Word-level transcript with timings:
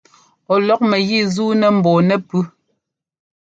Ɔ 0.51 0.55
lúk 0.67 0.81
mɛgǐ 0.89 1.17
zuunɛ 1.33 1.67
mbɔɔ 1.77 1.97
nɛ́pʉ́. 2.07 2.41